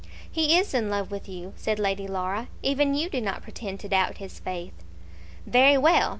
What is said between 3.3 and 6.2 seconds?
pretend to doubt his faith." "Very well.